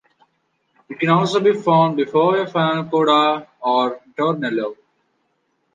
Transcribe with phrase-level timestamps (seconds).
[0.89, 4.75] It can also be found before a final coda or ritornello.